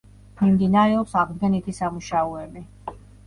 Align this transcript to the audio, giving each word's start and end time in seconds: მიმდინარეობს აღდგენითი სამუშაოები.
მიმდინარეობს 0.37 1.13
აღდგენითი 1.25 1.75
სამუშაოები. 1.81 2.65